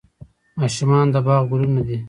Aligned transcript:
ماشومان 0.59 1.05
د 1.13 1.15
باغ 1.25 1.43
ګلونه 1.51 1.81
دي 1.87 1.97